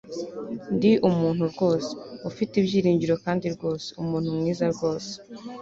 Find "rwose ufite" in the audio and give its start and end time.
1.51-2.53